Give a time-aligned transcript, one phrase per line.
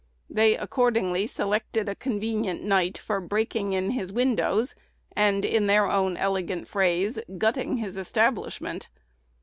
[0.31, 4.73] They accordingly selected a convenient night for breaking in his windows,
[5.15, 8.89] and, in their own elegant phrase, "gutting his establishment."